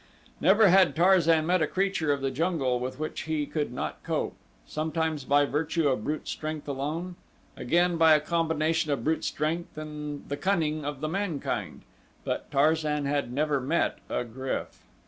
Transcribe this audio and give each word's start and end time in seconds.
Never 0.39 0.69
had 0.69 0.95
Tarzan 0.95 1.45
met 1.45 1.61
a 1.61 1.67
creature 1.67 2.11
of 2.11 2.21
the 2.21 2.31
jungle 2.31 2.79
with 2.79 2.97
which 2.97 3.19
he 3.29 3.45
could 3.45 3.71
not 3.71 4.01
cope 4.01 4.33
sometimes 4.65 5.25
by 5.25 5.45
virtue 5.45 5.89
of 5.89 6.03
brute 6.05 6.27
strength 6.27 6.67
alone, 6.67 7.17
again 7.55 7.97
by 7.97 8.15
a 8.15 8.19
combination 8.19 8.91
of 8.91 9.03
brute 9.03 9.23
strength 9.23 9.77
and 9.77 10.27
the 10.27 10.37
cunning 10.37 10.83
of 10.83 11.01
the 11.01 11.07
man 11.07 11.39
mind; 11.45 11.83
but 12.23 12.49
Tarzan 12.49 13.05
had 13.05 13.31
never 13.31 13.61
met 13.61 13.99
a 14.09 14.23
GRYF. 14.23 14.87